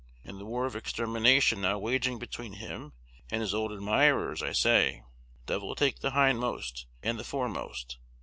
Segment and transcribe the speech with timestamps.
[0.23, 2.93] In the war of extermination now waging between him
[3.29, 5.03] and his old admirers, I say,
[5.45, 7.99] Devil take the hindmost and the foremost.